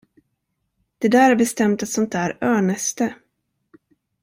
[0.97, 3.15] Det där är bestämt ett sådant där örnnäste.